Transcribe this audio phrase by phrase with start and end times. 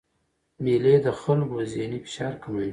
[0.63, 2.69] مېلې د خلکو ذهني فشار کموي.